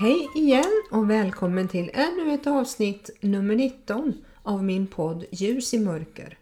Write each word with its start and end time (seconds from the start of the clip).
Hej 0.00 0.28
igen 0.34 0.82
och 0.90 1.10
välkommen 1.10 1.68
till 1.68 1.90
ännu 1.94 2.34
ett 2.34 2.46
avsnitt 2.46 3.10
nummer 3.20 3.54
19 3.56 4.24
av 4.42 4.64
min 4.64 4.86
podd 4.86 5.24
Ljus 5.30 5.74
i 5.74 5.78
mörker 5.78 6.38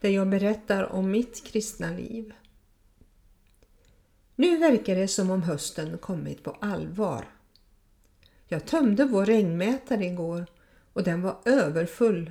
där 0.00 0.08
jag 0.08 0.28
berättar 0.28 0.92
om 0.92 1.10
mitt 1.10 1.44
kristna 1.44 1.90
liv. 1.90 2.34
Nu 4.36 4.56
verkar 4.56 4.96
det 4.96 5.08
som 5.08 5.30
om 5.30 5.42
hösten 5.42 5.98
kommit 5.98 6.42
på 6.42 6.56
allvar. 6.60 7.28
Jag 8.48 8.66
tömde 8.66 9.04
vår 9.04 9.26
regnmätare 9.26 10.04
igår 10.04 10.46
och 10.92 11.02
den 11.02 11.22
var 11.22 11.36
överfull. 11.44 12.30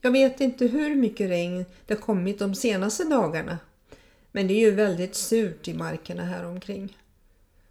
Jag 0.00 0.10
vet 0.10 0.40
inte 0.40 0.66
hur 0.66 0.94
mycket 0.94 1.30
regn 1.30 1.64
det 1.86 1.96
kommit 1.96 2.38
de 2.38 2.54
senaste 2.54 3.04
dagarna 3.04 3.58
men 4.32 4.46
det 4.46 4.54
är 4.54 4.60
ju 4.60 4.70
väldigt 4.70 5.14
surt 5.14 5.68
i 5.68 5.74
markerna 5.74 6.24
här 6.24 6.44
omkring. 6.44 6.96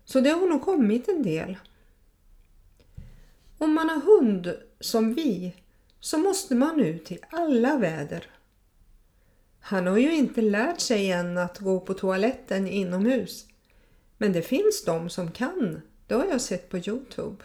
Så 0.05 0.19
det 0.19 0.29
har 0.29 0.49
nog 0.49 0.61
kommit 0.61 1.07
en 1.07 1.23
del. 1.23 1.57
Om 3.57 3.73
man 3.73 3.89
har 3.89 4.01
hund 4.01 4.57
som 4.79 5.13
vi 5.13 5.55
så 5.99 6.17
måste 6.17 6.55
man 6.55 6.79
ut 6.79 7.11
i 7.11 7.19
alla 7.31 7.77
väder. 7.77 8.29
Han 9.59 9.87
har 9.87 9.97
ju 9.97 10.15
inte 10.15 10.41
lärt 10.41 10.79
sig 10.79 11.11
än 11.11 11.37
att 11.37 11.59
gå 11.59 11.79
på 11.79 11.93
toaletten 11.93 12.67
inomhus. 12.67 13.45
Men 14.17 14.33
det 14.33 14.41
finns 14.41 14.83
de 14.85 15.09
som 15.09 15.31
kan. 15.31 15.81
Det 16.07 16.13
har 16.13 16.25
jag 16.25 16.41
sett 16.41 16.69
på 16.69 16.77
Youtube. 16.77 17.43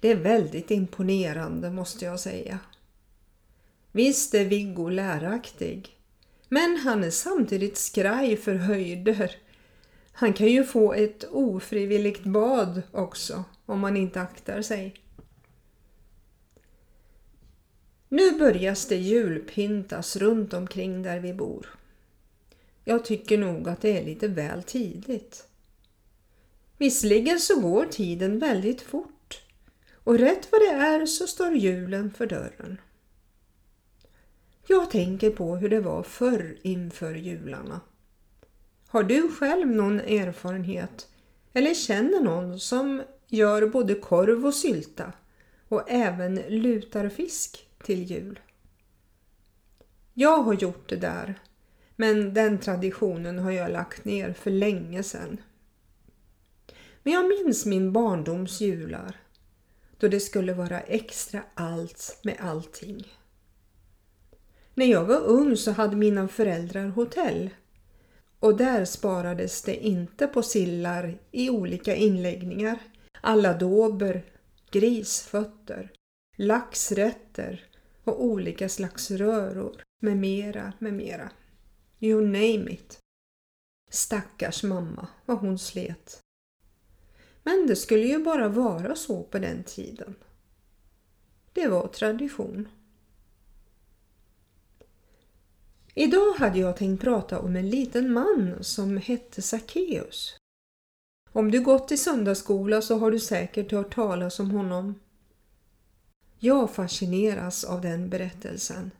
Det 0.00 0.08
är 0.08 0.16
väldigt 0.16 0.70
imponerande 0.70 1.70
måste 1.70 2.04
jag 2.04 2.20
säga. 2.20 2.58
Visst 3.92 4.34
är 4.34 4.44
Viggo 4.44 4.88
läraktig. 4.88 5.96
Men 6.48 6.76
han 6.76 7.04
är 7.04 7.10
samtidigt 7.10 7.76
skraj 7.76 8.36
för 8.36 8.54
höjder. 8.54 9.36
Han 10.12 10.32
kan 10.32 10.46
ju 10.46 10.64
få 10.64 10.92
ett 10.92 11.24
ofrivilligt 11.30 12.24
bad 12.24 12.82
också 12.92 13.44
om 13.66 13.80
man 13.80 13.96
inte 13.96 14.20
aktar 14.20 14.62
sig. 14.62 15.01
Nu 18.12 18.38
börjas 18.38 18.86
det 18.86 18.96
julpyntas 18.96 20.16
runt 20.16 20.52
omkring 20.52 21.02
där 21.02 21.20
vi 21.20 21.34
bor. 21.34 21.78
Jag 22.84 23.04
tycker 23.04 23.38
nog 23.38 23.68
att 23.68 23.80
det 23.80 23.98
är 23.98 24.04
lite 24.04 24.28
väl 24.28 24.62
tidigt. 24.62 25.46
Visserligen 26.78 27.40
så 27.40 27.60
går 27.60 27.84
tiden 27.84 28.38
väldigt 28.38 28.82
fort 28.82 29.42
och 29.94 30.18
rätt 30.18 30.48
vad 30.52 30.60
det 30.60 30.70
är 30.70 31.06
så 31.06 31.26
står 31.26 31.52
julen 31.52 32.10
för 32.10 32.26
dörren. 32.26 32.80
Jag 34.66 34.90
tänker 34.90 35.30
på 35.30 35.56
hur 35.56 35.68
det 35.68 35.80
var 35.80 36.02
förr 36.02 36.58
inför 36.62 37.14
jularna. 37.14 37.80
Har 38.88 39.02
du 39.02 39.28
själv 39.28 39.66
någon 39.66 40.00
erfarenhet 40.00 41.08
eller 41.52 41.74
känner 41.74 42.20
någon 42.20 42.60
som 42.60 43.02
gör 43.28 43.66
både 43.66 43.94
korv 43.94 44.46
och 44.46 44.54
sylta 44.54 45.12
och 45.68 45.90
även 45.90 46.34
lutar 46.34 47.08
fisk 47.08 47.68
till 47.84 48.02
jul? 48.02 48.40
Jag 50.14 50.42
har 50.42 50.54
gjort 50.54 50.88
det 50.88 50.96
där 50.96 51.40
men 51.96 52.34
den 52.34 52.58
traditionen 52.58 53.38
har 53.38 53.50
jag 53.50 53.72
lagt 53.72 54.04
ner 54.04 54.32
för 54.32 54.50
länge 54.50 55.02
sedan. 55.02 55.40
Men 57.02 57.12
jag 57.12 57.28
minns 57.28 57.66
min 57.66 57.92
barndoms 57.92 58.60
jular 58.60 59.16
då 59.98 60.08
det 60.08 60.20
skulle 60.20 60.54
vara 60.54 60.80
extra 60.80 61.42
allt 61.54 62.20
med 62.24 62.36
allting. 62.40 63.06
När 64.74 64.86
jag 64.86 65.04
var 65.04 65.20
ung 65.20 65.56
så 65.56 65.70
hade 65.70 65.96
mina 65.96 66.28
föräldrar 66.28 66.88
hotell 66.88 67.50
och 68.38 68.56
där 68.56 68.84
sparades 68.84 69.62
det 69.62 69.86
inte 69.86 70.26
på 70.26 70.42
sillar 70.42 71.18
i 71.30 71.50
olika 71.50 71.94
inläggningar. 71.94 72.78
Alla 73.20 73.54
dober, 73.54 74.24
grisfötter, 74.70 75.92
laxrätter 76.36 77.71
och 78.04 78.24
olika 78.24 78.68
slags 78.68 79.10
röror 79.10 79.82
med 80.00 80.16
mera, 80.16 80.72
med 80.78 80.94
mera. 80.94 81.30
You 82.00 82.20
name 82.20 82.70
it. 82.70 82.98
Stackars 83.90 84.62
mamma, 84.62 85.08
vad 85.26 85.38
hon 85.38 85.58
slet. 85.58 86.20
Men 87.42 87.66
det 87.66 87.76
skulle 87.76 88.06
ju 88.06 88.24
bara 88.24 88.48
vara 88.48 88.96
så 88.96 89.22
på 89.22 89.38
den 89.38 89.64
tiden. 89.64 90.14
Det 91.52 91.68
var 91.68 91.88
tradition. 91.88 92.68
Idag 95.94 96.32
hade 96.32 96.58
jag 96.58 96.76
tänkt 96.76 97.00
prata 97.00 97.40
om 97.40 97.56
en 97.56 97.70
liten 97.70 98.12
man 98.12 98.64
som 98.64 98.96
hette 98.96 99.42
Sackeus. 99.42 100.36
Om 101.32 101.50
du 101.50 101.60
gått 101.60 101.92
i 101.92 101.96
söndagsskola 101.96 102.82
så 102.82 102.98
har 102.98 103.10
du 103.10 103.18
säkert 103.18 103.72
hört 103.72 103.94
talas 103.94 104.40
om 104.40 104.50
honom. 104.50 104.94
Jag 106.44 106.70
fascineras 106.70 107.64
av 107.64 107.80
den 107.80 108.08
berättelsen. 108.08 108.90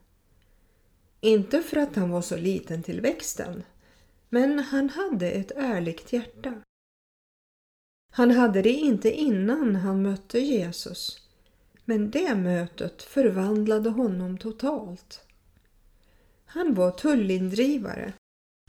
Inte 1.21 1.61
för 1.61 1.77
att 1.77 1.95
han 1.95 2.09
var 2.09 2.21
så 2.21 2.37
liten 2.37 2.83
till 2.83 3.01
växten, 3.01 3.63
men 4.29 4.59
han 4.59 4.89
hade 4.89 5.31
ett 5.31 5.51
ärligt 5.51 6.13
hjärta. 6.13 6.61
Han 8.11 8.31
hade 8.31 8.61
det 8.61 8.71
inte 8.71 9.11
innan 9.11 9.75
han 9.75 10.01
mötte 10.01 10.39
Jesus, 10.39 11.29
men 11.85 12.11
det 12.11 12.35
mötet 12.35 13.03
förvandlade 13.03 13.89
honom 13.89 14.37
totalt. 14.37 15.21
Han 16.45 16.73
var 16.73 16.91
tullindrivare 16.91 18.13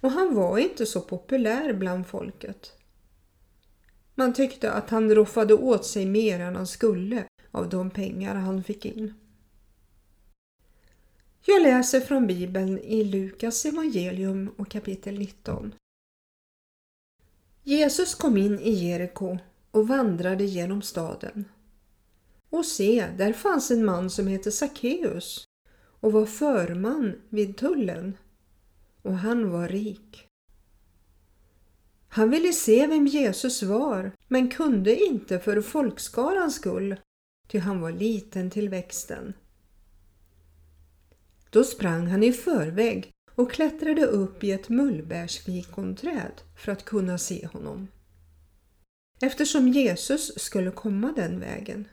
och 0.02 0.10
han 0.10 0.34
var 0.34 0.58
inte 0.58 0.86
så 0.86 1.00
populär 1.00 1.72
bland 1.72 2.06
folket. 2.06 2.72
Man 4.14 4.32
tyckte 4.32 4.72
att 4.72 4.90
han 4.90 5.14
roffade 5.14 5.54
åt 5.54 5.86
sig 5.86 6.06
mer 6.06 6.40
än 6.40 6.56
han 6.56 6.66
skulle 6.66 7.24
av 7.54 7.68
de 7.68 7.90
pengar 7.90 8.34
han 8.34 8.64
fick 8.64 8.86
in. 8.86 9.14
Jag 11.46 11.62
läser 11.62 12.00
från 12.00 12.26
Bibeln 12.26 12.78
i 12.78 13.04
Lukas 13.04 13.64
evangelium 13.64 14.50
och 14.56 14.70
kapitel 14.70 15.18
19. 15.18 15.74
Jesus 17.62 18.14
kom 18.14 18.36
in 18.36 18.58
i 18.58 18.70
Jeriko 18.70 19.38
och 19.70 19.88
vandrade 19.88 20.44
genom 20.44 20.82
staden. 20.82 21.44
Och 22.50 22.66
se, 22.66 23.06
där 23.18 23.32
fanns 23.32 23.70
en 23.70 23.84
man 23.84 24.10
som 24.10 24.26
hette 24.26 24.52
Sackeus 24.52 25.44
och 26.00 26.12
var 26.12 26.26
förman 26.26 27.20
vid 27.28 27.56
tullen 27.56 28.16
och 29.02 29.14
han 29.18 29.50
var 29.50 29.68
rik. 29.68 30.26
Han 32.08 32.30
ville 32.30 32.52
se 32.52 32.86
vem 32.86 33.06
Jesus 33.06 33.62
var 33.62 34.12
men 34.28 34.50
kunde 34.50 34.96
inte 34.96 35.38
för 35.38 35.60
folkskarans 35.60 36.54
skull 36.54 36.96
ty 37.46 37.58
han 37.58 37.80
var 37.80 37.92
liten 37.92 38.50
till 38.50 38.68
växten. 38.68 39.32
Då 41.50 41.64
sprang 41.64 42.06
han 42.06 42.22
i 42.22 42.32
förväg 42.32 43.10
och 43.34 43.52
klättrade 43.52 44.06
upp 44.06 44.44
i 44.44 44.52
ett 44.52 44.68
mullbärsfikonträd 44.68 46.42
för 46.56 46.72
att 46.72 46.84
kunna 46.84 47.18
se 47.18 47.46
honom. 47.46 47.88
Eftersom 49.20 49.68
Jesus 49.68 50.38
skulle 50.38 50.70
komma 50.70 51.12
den 51.16 51.40
vägen. 51.40 51.88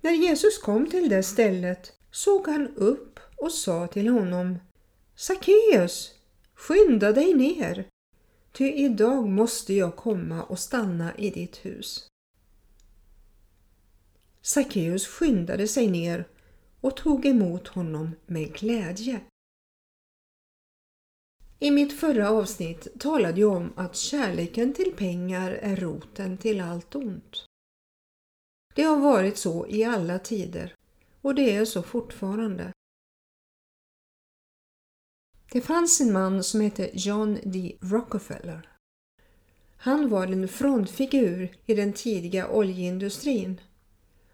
När 0.00 0.12
Jesus 0.12 0.58
kom 0.58 0.90
till 0.90 1.08
det 1.08 1.22
stället 1.22 1.92
såg 2.10 2.46
han 2.46 2.68
upp 2.76 3.20
och 3.36 3.52
sa 3.52 3.86
till 3.86 4.08
honom 4.08 4.58
Sackeus, 5.16 6.10
skynda 6.54 7.12
dig 7.12 7.34
ner, 7.34 7.88
ty 8.52 8.72
idag 8.72 9.28
måste 9.28 9.74
jag 9.74 9.96
komma 9.96 10.42
och 10.42 10.58
stanna 10.58 11.16
i 11.16 11.30
ditt 11.30 11.56
hus. 11.56 12.11
Sackeus 14.42 15.06
skyndade 15.06 15.68
sig 15.68 15.90
ner 15.90 16.28
och 16.80 16.96
tog 16.96 17.26
emot 17.26 17.68
honom 17.68 18.16
med 18.26 18.54
glädje. 18.54 19.20
I 21.58 21.70
mitt 21.70 22.00
förra 22.00 22.30
avsnitt 22.30 23.00
talade 23.00 23.40
jag 23.40 23.52
om 23.56 23.72
att 23.76 23.96
kärleken 23.96 24.74
till 24.74 24.92
pengar 24.96 25.50
är 25.50 25.76
roten 25.76 26.38
till 26.38 26.60
allt 26.60 26.94
ont. 26.94 27.44
Det 28.74 28.82
har 28.82 29.00
varit 29.00 29.36
så 29.36 29.66
i 29.66 29.84
alla 29.84 30.18
tider 30.18 30.74
och 31.20 31.34
det 31.34 31.56
är 31.56 31.64
så 31.64 31.82
fortfarande. 31.82 32.72
Det 35.52 35.60
fanns 35.60 36.00
en 36.00 36.12
man 36.12 36.44
som 36.44 36.60
hette 36.60 36.90
John 36.94 37.38
D. 37.44 37.76
Rockefeller. 37.80 38.68
Han 39.76 40.08
var 40.08 40.26
en 40.26 40.48
frontfigur 40.48 41.56
i 41.66 41.74
den 41.74 41.92
tidiga 41.92 42.48
oljeindustrin 42.48 43.60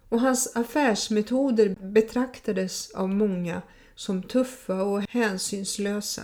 och 0.09 0.21
hans 0.21 0.57
affärsmetoder 0.57 1.77
betraktades 1.81 2.91
av 2.91 3.09
många 3.09 3.63
som 3.95 4.23
tuffa 4.23 4.83
och 4.83 5.03
hänsynslösa. 5.11 6.23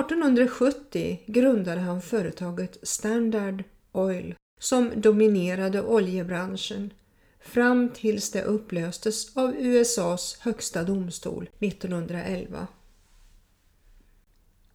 1870 0.00 1.20
grundade 1.26 1.80
han 1.80 2.02
företaget 2.02 2.78
Standard 2.82 3.64
Oil 3.92 4.34
som 4.60 4.90
dominerade 4.96 5.82
oljebranschen 5.82 6.92
fram 7.40 7.88
tills 7.88 8.30
det 8.30 8.42
upplöstes 8.42 9.36
av 9.36 9.54
USAs 9.58 10.38
högsta 10.40 10.84
domstol 10.84 11.48
1911. 11.58 12.66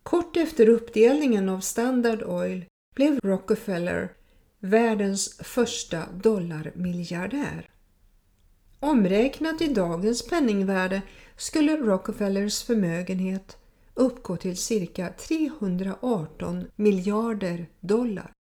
Kort 0.04 0.38
efter 0.38 0.70
uppdelningen 0.70 1.50
av 1.50 1.60
Standard 1.60 2.24
Oil 2.24 2.66
blev 2.96 3.20
Rockefeller 3.24 4.14
världens 4.59 5.38
första 5.38 6.11
dollarmiljardär. 6.11 7.69
Omräknat 8.79 9.61
i 9.61 9.73
dagens 9.73 10.27
penningvärde 10.27 11.01
skulle 11.38 11.77
Rockefellers 11.77 12.63
förmögenhet 12.63 13.57
uppgå 13.94 14.38
till 14.38 14.57
cirka 14.57 15.09
318 15.09 16.65
miljarder 16.75 17.69
dollar. 17.79 18.31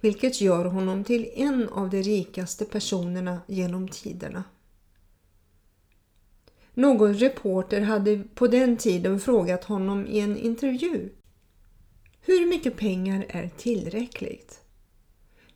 Vilket 0.00 0.40
gör 0.40 0.64
honom 0.64 1.04
till 1.04 1.30
en 1.34 1.68
av 1.68 1.90
de 1.90 2.02
rikaste 2.02 2.64
personerna 2.64 3.40
genom 3.46 3.88
tiderna. 3.88 4.44
Någon 6.74 7.14
reporter 7.14 7.80
hade 7.80 8.18
på 8.34 8.46
den 8.46 8.76
tiden 8.76 9.20
frågat 9.20 9.64
honom 9.64 10.06
i 10.06 10.20
en 10.20 10.36
intervju 10.36 11.10
Hur 12.20 12.46
mycket 12.46 12.76
pengar 12.76 13.26
är 13.28 13.50
tillräckligt? 13.56 14.63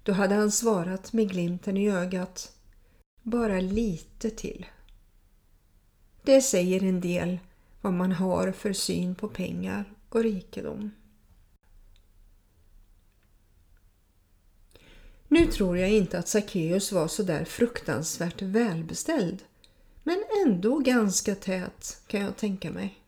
Då 0.08 0.14
hade 0.14 0.34
han 0.34 0.50
svarat 0.50 1.12
med 1.12 1.30
glimten 1.30 1.76
i 1.76 1.90
ögat 1.90 2.52
Bara 3.22 3.60
lite 3.60 4.30
till. 4.30 4.66
Det 6.22 6.42
säger 6.42 6.82
en 6.82 7.00
del 7.00 7.38
vad 7.80 7.92
man 7.92 8.12
har 8.12 8.52
för 8.52 8.72
syn 8.72 9.14
på 9.14 9.28
pengar 9.28 9.84
och 10.08 10.22
rikedom. 10.22 10.90
Nu 15.28 15.46
tror 15.46 15.78
jag 15.78 15.90
inte 15.90 16.18
att 16.18 16.28
Sackeus 16.28 16.92
var 16.92 17.08
så 17.08 17.22
där 17.22 17.44
fruktansvärt 17.44 18.42
välbeställd, 18.42 19.42
men 20.02 20.24
ändå 20.46 20.78
ganska 20.78 21.34
tät 21.34 22.02
kan 22.06 22.20
jag 22.20 22.36
tänka 22.36 22.70
mig. 22.70 23.02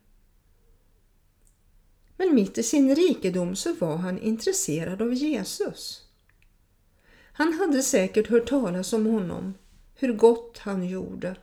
Men 2.16 2.34
mitt 2.34 2.58
i 2.58 2.62
sin 2.62 2.94
rikedom 2.94 3.56
så 3.56 3.74
var 3.74 3.96
han 3.96 4.18
intresserad 4.18 5.02
av 5.02 5.14
Jesus. 5.14 6.09
Han 7.40 7.52
hade 7.52 7.82
säkert 7.82 8.26
hört 8.28 8.48
talas 8.48 8.92
om 8.92 9.06
honom, 9.06 9.54
hur 9.94 10.12
gott 10.12 10.58
han 10.58 10.88
gjorde, 10.88 11.36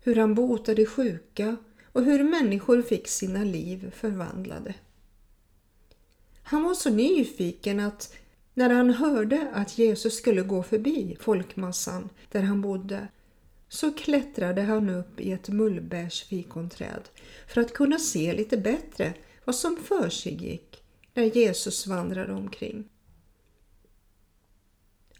hur 0.00 0.16
han 0.16 0.34
botade 0.34 0.86
sjuka 0.86 1.56
och 1.92 2.04
hur 2.04 2.24
människor 2.24 2.82
fick 2.82 3.08
sina 3.08 3.44
liv 3.44 3.92
förvandlade. 3.96 4.74
Han 6.42 6.62
var 6.62 6.74
så 6.74 6.90
nyfiken 6.90 7.80
att 7.80 8.14
när 8.54 8.70
han 8.70 8.90
hörde 8.90 9.48
att 9.52 9.78
Jesus 9.78 10.16
skulle 10.16 10.42
gå 10.42 10.62
förbi 10.62 11.16
folkmassan 11.20 12.08
där 12.30 12.42
han 12.42 12.60
bodde 12.60 13.08
så 13.68 13.92
klättrade 13.92 14.62
han 14.62 14.90
upp 14.90 15.20
i 15.20 15.32
ett 15.32 15.48
mullbärsfikonträd 15.48 17.08
för 17.48 17.60
att 17.60 17.72
kunna 17.72 17.98
se 17.98 18.34
lite 18.34 18.56
bättre 18.56 19.14
vad 19.44 19.54
som 19.54 19.76
försiggick 19.76 20.82
när 21.14 21.24
Jesus 21.24 21.86
vandrade 21.86 22.32
omkring. 22.32 22.88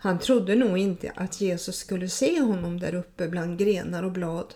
Han 0.02 0.18
trodde 0.18 0.54
nog 0.54 0.78
inte 0.78 1.12
att 1.16 1.40
Jesus 1.40 1.76
skulle 1.76 2.08
se 2.08 2.40
honom 2.40 2.80
där 2.80 2.94
uppe 2.94 3.28
bland 3.28 3.58
grenar 3.58 4.02
och 4.02 4.12
blad. 4.12 4.54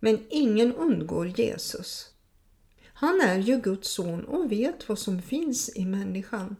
Men 0.00 0.26
ingen 0.30 0.74
undgår 0.74 1.40
Jesus. 1.40 2.10
Han 2.84 3.20
är 3.20 3.38
ju 3.38 3.60
Guds 3.60 3.90
son 3.90 4.24
och 4.24 4.52
vet 4.52 4.88
vad 4.88 4.98
som 4.98 5.22
finns 5.22 5.76
i 5.76 5.84
människan. 5.84 6.56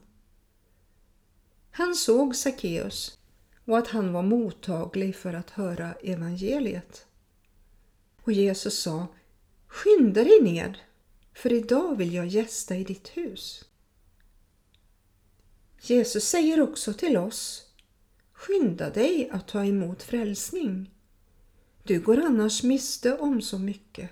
Han 1.71 1.95
såg 1.95 2.37
Sackeus 2.37 3.19
och 3.65 3.79
att 3.79 3.89
han 3.89 4.13
var 4.13 4.23
mottaglig 4.23 5.17
för 5.17 5.35
att 5.35 5.51
höra 5.51 5.93
evangeliet. 5.93 7.07
Och 8.23 8.33
Jesus 8.33 8.79
sa 8.79 9.07
Skynda 9.67 10.25
dig 10.25 10.41
ned, 10.43 10.79
för 11.35 11.53
idag 11.53 11.97
vill 11.97 12.15
jag 12.15 12.27
gästa 12.27 12.77
i 12.77 12.85
ditt 12.85 13.09
hus. 13.09 13.65
Jesus 15.81 16.25
säger 16.25 16.61
också 16.61 16.93
till 16.93 17.17
oss 17.17 17.68
Skynda 18.39 18.91
dig 18.91 19.29
att 19.33 19.49
ta 19.49 19.65
emot 19.65 20.03
frälsning. 20.03 20.91
Du 21.83 22.01
går 22.01 22.19
annars 22.19 22.63
miste 22.63 23.19
om 23.19 23.43
så 23.43 23.59
mycket, 23.59 24.11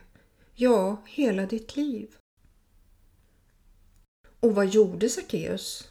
ja, 0.55 1.03
hela 1.07 1.47
ditt 1.47 1.77
liv. 1.77 2.17
Och 4.41 4.55
vad 4.55 4.67
gjorde 4.67 5.09
Sackeus? 5.09 5.91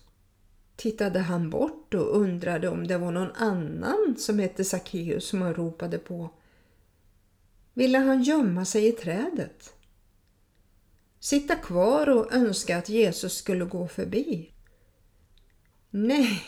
Tittade 0.76 1.20
han 1.20 1.50
bort 1.50 1.94
och 1.94 2.18
undrade 2.18 2.70
om 2.70 2.88
det 2.88 2.98
var 2.98 3.12
någon 3.12 3.32
annan 3.32 4.16
som 4.18 4.40
hette 4.40 4.64
Sackeus 4.64 5.28
som 5.28 5.42
han 5.42 5.54
ropade 5.54 5.98
på? 5.98 6.30
Ville 7.74 7.98
han 7.98 8.24
gömma 8.24 8.66
sig 8.66 8.88
i 8.88 8.92
trädet? 8.92 9.74
Sitta 11.20 11.56
kvar 11.56 12.10
och 12.10 12.34
önska 12.34 12.78
att 12.78 12.90
Jesus 12.90 13.38
skulle 13.38 13.66
gå 13.66 13.88
förbi? 13.88 14.52
Nej, 15.90 16.44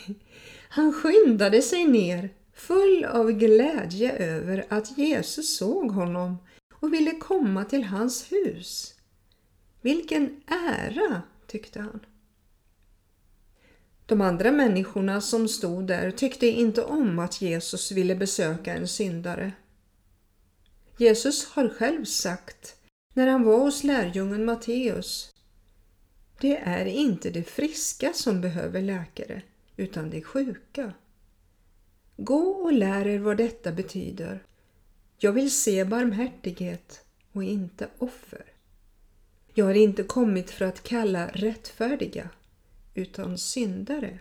han 0.69 0.93
skyndade 0.93 1.61
sig 1.61 1.85
ner 1.85 2.29
full 2.53 3.05
av 3.05 3.31
glädje 3.31 4.11
över 4.17 4.65
att 4.69 4.97
Jesus 4.97 5.57
såg 5.57 5.91
honom 5.91 6.37
och 6.73 6.93
ville 6.93 7.11
komma 7.11 7.65
till 7.65 7.83
hans 7.83 8.31
hus. 8.31 8.93
Vilken 9.81 10.41
ära, 10.47 11.21
tyckte 11.47 11.79
han. 11.79 11.99
De 14.05 14.21
andra 14.21 14.51
människorna 14.51 15.21
som 15.21 15.47
stod 15.47 15.87
där 15.87 16.11
tyckte 16.11 16.47
inte 16.47 16.83
om 16.83 17.19
att 17.19 17.41
Jesus 17.41 17.91
ville 17.91 18.15
besöka 18.15 18.73
en 18.73 18.87
syndare. 18.87 19.51
Jesus 20.97 21.45
har 21.45 21.69
själv 21.69 22.05
sagt 22.05 22.75
när 23.13 23.27
han 23.27 23.43
var 23.43 23.59
hos 23.59 23.83
lärjungen 23.83 24.45
Matteus 24.45 25.33
Det 26.41 26.57
är 26.57 26.85
inte 26.85 27.29
de 27.29 27.43
friska 27.43 28.13
som 28.13 28.41
behöver 28.41 28.81
läkare 28.81 29.41
utan 29.77 30.09
de 30.09 30.21
sjuka. 30.21 30.93
Gå 32.17 32.39
och 32.39 32.73
lär 32.73 33.07
er 33.07 33.19
vad 33.19 33.37
detta 33.37 33.71
betyder. 33.71 34.43
Jag 35.17 35.31
vill 35.31 35.51
se 35.51 35.85
barmhärtighet 35.85 37.05
och 37.31 37.43
inte 37.43 37.89
offer. 37.97 38.45
Jag 39.53 39.65
har 39.65 39.73
inte 39.73 40.03
kommit 40.03 40.51
för 40.51 40.65
att 40.65 40.83
kalla 40.83 41.27
rättfärdiga 41.27 42.29
utan 42.93 43.37
syndare. 43.37 44.19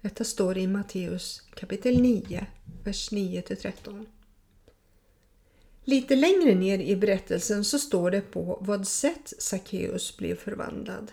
Detta 0.00 0.24
står 0.24 0.58
i 0.58 0.66
Matteus 0.66 1.40
kapitel 1.54 2.02
9, 2.02 2.46
vers 2.84 3.12
9-13. 3.12 4.06
Lite 5.84 6.16
längre 6.16 6.54
ner 6.54 6.78
i 6.78 6.96
berättelsen 6.96 7.64
så 7.64 7.78
står 7.78 8.10
det 8.10 8.20
på 8.20 8.58
vad 8.60 8.86
sätt 8.86 9.32
Sackeus 9.38 10.16
blev 10.16 10.36
förvandlad. 10.36 11.12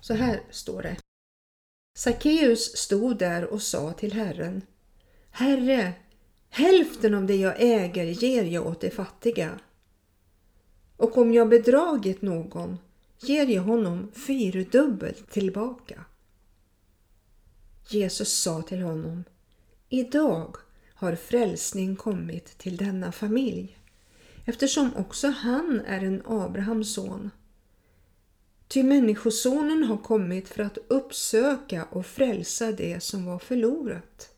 Så 0.00 0.14
här 0.14 0.42
står 0.50 0.82
det. 0.82 0.96
Sackeus 1.98 2.76
stod 2.76 3.18
där 3.18 3.44
och 3.44 3.62
sa 3.62 3.92
till 3.92 4.12
Herren 4.12 4.62
Herre, 5.30 5.92
hälften 6.50 7.14
av 7.14 7.26
det 7.26 7.36
jag 7.36 7.54
äger 7.58 8.04
ger 8.04 8.44
jag 8.44 8.66
åt 8.66 8.80
de 8.80 8.90
fattiga. 8.90 9.60
Och 10.96 11.18
om 11.18 11.32
jag 11.32 11.48
bedragit 11.48 12.22
någon 12.22 12.78
ger 13.20 13.46
jag 13.46 13.62
honom 13.62 14.12
fyrdubbelt 14.12 15.30
tillbaka. 15.30 16.04
Jesus 17.88 18.32
sa 18.32 18.62
till 18.62 18.82
honom 18.82 19.24
Idag 19.88 20.56
har 20.94 21.14
frälsning 21.14 21.96
kommit 21.96 22.58
till 22.58 22.76
denna 22.76 23.12
familj 23.12 23.78
eftersom 24.44 24.96
också 24.96 25.28
han 25.28 25.80
är 25.86 26.04
en 26.04 26.22
Abrahams 26.26 26.94
son. 26.94 27.30
Ty 28.72 28.82
Människosonen 28.82 29.84
har 29.84 29.96
kommit 29.96 30.48
för 30.48 30.62
att 30.62 30.78
uppsöka 30.88 31.84
och 31.90 32.06
frälsa 32.06 32.72
det 32.72 33.02
som 33.02 33.26
var 33.26 33.38
förlorat. 33.38 34.29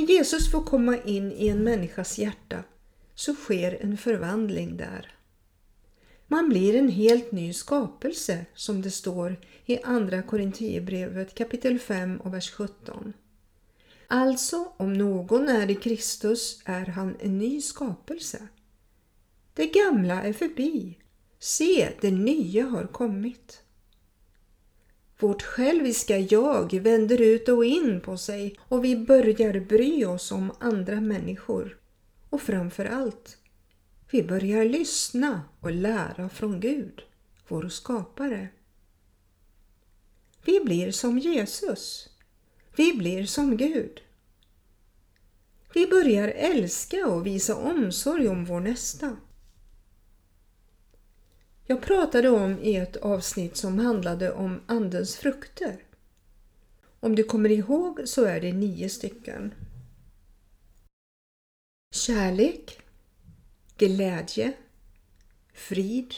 När 0.00 0.06
Jesus 0.06 0.50
får 0.50 0.64
komma 0.64 0.98
in 1.02 1.32
i 1.32 1.48
en 1.48 1.64
människas 1.64 2.18
hjärta 2.18 2.64
så 3.14 3.34
sker 3.34 3.78
en 3.80 3.96
förvandling 3.96 4.76
där. 4.76 5.14
Man 6.26 6.48
blir 6.48 6.76
en 6.76 6.88
helt 6.88 7.32
ny 7.32 7.52
skapelse 7.52 8.46
som 8.54 8.82
det 8.82 8.90
står 8.90 9.40
i 9.66 9.82
Andra 9.82 10.22
Korinthierbrevet 10.22 11.34
kapitel 11.34 11.78
5 11.78 12.20
och 12.20 12.34
vers 12.34 12.50
17. 12.50 13.12
Alltså, 14.06 14.72
om 14.76 14.92
någon 14.92 15.48
är 15.48 15.70
i 15.70 15.74
Kristus 15.74 16.62
är 16.64 16.86
han 16.86 17.16
en 17.20 17.38
ny 17.38 17.60
skapelse. 17.60 18.48
Det 19.54 19.66
gamla 19.66 20.22
är 20.22 20.32
förbi. 20.32 20.98
Se, 21.38 21.92
det 22.00 22.10
nya 22.10 22.64
har 22.64 22.86
kommit. 22.86 23.62
Vårt 25.20 25.42
själviska 25.42 26.18
jag 26.18 26.80
vänder 26.80 27.20
ut 27.20 27.48
och 27.48 27.64
in 27.64 28.00
på 28.00 28.16
sig 28.16 28.56
och 28.68 28.84
vi 28.84 28.96
börjar 28.96 29.60
bry 29.60 30.04
oss 30.04 30.32
om 30.32 30.52
andra 30.60 31.00
människor. 31.00 31.78
Och 32.30 32.42
framför 32.42 32.84
allt, 32.84 33.38
vi 34.10 34.22
börjar 34.22 34.64
lyssna 34.64 35.42
och 35.60 35.72
lära 35.72 36.28
från 36.28 36.60
Gud, 36.60 37.02
vår 37.48 37.68
skapare. 37.68 38.48
Vi 40.44 40.60
blir 40.60 40.90
som 40.90 41.18
Jesus. 41.18 42.08
Vi 42.76 42.92
blir 42.92 43.26
som 43.26 43.56
Gud. 43.56 44.00
Vi 45.74 45.86
börjar 45.86 46.28
älska 46.28 47.06
och 47.06 47.26
visa 47.26 47.56
omsorg 47.56 48.28
om 48.28 48.44
vår 48.44 48.60
nästa. 48.60 49.16
Jag 51.70 51.82
pratade 51.82 52.28
om 52.28 52.58
i 52.62 52.76
ett 52.76 52.96
avsnitt 52.96 53.56
som 53.56 53.78
handlade 53.78 54.32
om 54.32 54.60
Andens 54.66 55.16
frukter. 55.16 55.84
Om 57.00 57.14
du 57.14 57.24
kommer 57.24 57.50
ihåg 57.50 58.02
så 58.04 58.24
är 58.24 58.40
det 58.40 58.52
nio 58.52 58.88
stycken. 58.88 59.54
Kärlek, 61.94 62.80
glädje, 63.76 64.52
frid, 65.54 66.14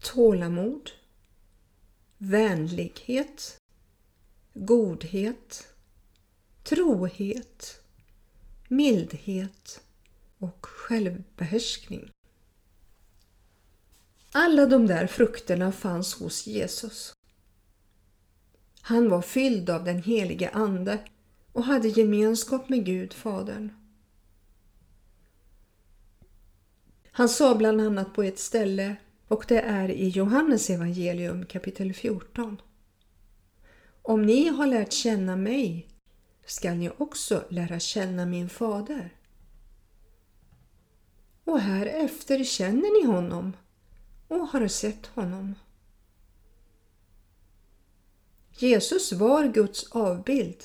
tålamod, 0.00 0.90
vänlighet, 2.18 3.58
godhet, 4.54 5.68
trohet, 6.62 7.82
mildhet 8.68 9.80
och 10.38 10.66
självbehärskning. 10.66 12.10
Alla 14.32 14.66
de 14.66 14.86
där 14.86 15.06
frukterna 15.06 15.72
fanns 15.72 16.14
hos 16.14 16.46
Jesus. 16.46 17.14
Han 18.80 19.08
var 19.08 19.22
fylld 19.22 19.70
av 19.70 19.84
den 19.84 20.02
helige 20.02 20.50
Ande 20.50 20.98
och 21.52 21.64
hade 21.64 21.88
gemenskap 21.88 22.68
med 22.68 22.84
Gud 22.84 23.12
Fadern. 23.12 23.72
Han 27.12 27.28
sa 27.28 27.54
bland 27.54 27.80
annat 27.80 28.14
på 28.14 28.22
ett 28.22 28.38
ställe, 28.38 28.96
och 29.28 29.44
det 29.48 29.60
är 29.60 29.88
i 29.88 30.08
Johannes 30.08 30.70
evangelium 30.70 31.46
kapitel 31.46 31.94
14. 31.94 32.60
Om 34.02 34.22
ni 34.22 34.48
har 34.48 34.66
lärt 34.66 34.92
känna 34.92 35.36
mig 35.36 35.88
skall 36.46 36.76
ni 36.76 36.90
också 36.98 37.44
lära 37.48 37.80
känna 37.80 38.26
min 38.26 38.48
fader. 38.48 39.14
Och 41.44 41.60
härefter 41.60 42.44
känner 42.44 43.02
ni 43.02 43.12
honom 43.12 43.52
och 44.30 44.48
har 44.48 44.68
sett 44.68 45.06
honom. 45.06 45.54
Jesus 48.58 49.12
var 49.12 49.48
Guds 49.48 49.90
avbild 49.90 50.64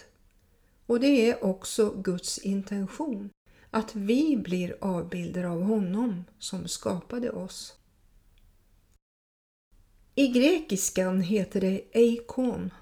och 0.85 0.99
det 0.99 1.29
är 1.29 1.43
också 1.43 1.89
Guds 1.89 2.37
intention 2.37 3.29
att 3.71 3.95
vi 3.95 4.37
blir 4.37 4.75
avbilder 4.81 5.43
av 5.43 5.61
honom 5.61 6.23
som 6.39 6.67
skapade 6.67 7.31
oss. 7.31 7.77
I 10.15 10.27
grekiskan 10.27 11.21
heter 11.21 11.61
det 11.61 11.81
eikon 11.91 12.73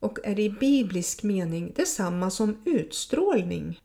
och 0.00 0.18
är 0.24 0.38
i 0.38 0.50
biblisk 0.50 1.22
mening 1.22 1.72
detsamma 1.76 2.30
som 2.30 2.62
utstrålning. 2.64 3.80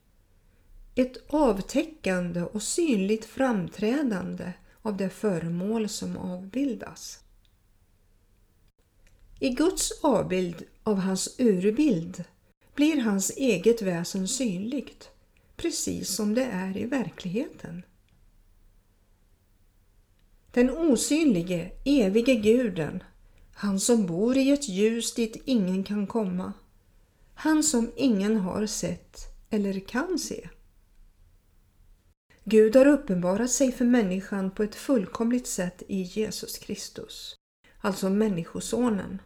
Ett 0.94 1.16
avtäckande 1.32 2.42
och 2.42 2.62
synligt 2.62 3.24
framträdande 3.24 4.52
av 4.84 4.96
det 4.96 5.10
föremål 5.10 5.88
som 5.88 6.16
avbildas. 6.16 7.20
I 9.40 9.50
Guds 9.50 9.92
avbild 10.02 10.62
av 10.82 10.96
hans 10.96 11.40
urbild 11.40 12.24
blir 12.74 13.00
hans 13.00 13.30
eget 13.30 13.82
väsen 13.82 14.28
synligt, 14.28 15.10
precis 15.56 16.14
som 16.14 16.34
det 16.34 16.44
är 16.44 16.76
i 16.76 16.84
verkligheten. 16.84 17.82
Den 20.50 20.70
osynlige, 20.70 21.70
evige 21.84 22.34
guden, 22.34 23.02
han 23.54 23.80
som 23.80 24.06
bor 24.06 24.36
i 24.36 24.50
ett 24.50 24.68
ljus 24.68 25.14
dit 25.14 25.42
ingen 25.44 25.84
kan 25.84 26.06
komma, 26.06 26.52
han 27.34 27.62
som 27.62 27.92
ingen 27.96 28.36
har 28.36 28.66
sett 28.66 29.18
eller 29.50 29.80
kan 29.80 30.18
se. 30.18 30.48
Gud 32.46 32.76
har 32.76 32.86
uppenbarat 32.86 33.50
sig 33.50 33.72
för 33.72 33.84
människan 33.84 34.50
på 34.50 34.62
ett 34.62 34.74
fullkomligt 34.74 35.46
sätt 35.46 35.82
i 35.88 36.02
Jesus 36.02 36.58
Kristus, 36.58 37.36
alltså 37.78 38.10
Människosonen. 38.10 39.22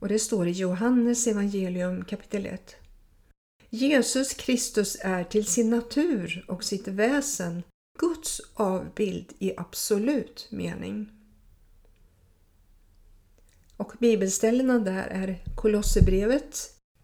Och 0.00 0.08
det 0.08 0.18
står 0.18 0.48
i 0.48 0.50
Johannes 0.50 1.26
evangelium 1.26 2.04
kapitel 2.04 2.46
1. 2.46 2.76
Jesus 3.70 4.34
Kristus 4.34 4.96
är 5.00 5.24
till 5.24 5.46
sin 5.46 5.70
natur 5.70 6.44
och 6.48 6.64
sitt 6.64 6.88
väsen 6.88 7.62
Guds 7.98 8.40
avbild 8.54 9.32
i 9.38 9.54
absolut 9.56 10.48
mening. 10.50 11.12
Och 13.76 13.92
bibelställena 13.98 14.78
där 14.78 15.06
är 15.06 15.44
Kolosserbrevet 15.54 16.56